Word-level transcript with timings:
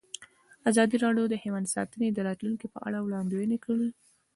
ازادي 0.69 0.95
راډیو 1.05 1.25
د 1.29 1.35
حیوان 1.43 1.65
ساتنه 1.75 2.05
د 2.11 2.19
راتلونکې 2.27 2.67
په 2.73 2.79
اړه 2.87 2.97
وړاندوینې 3.01 3.57
کړې. 3.65 3.89